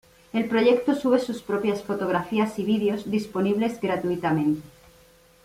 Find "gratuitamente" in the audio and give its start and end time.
3.79-4.63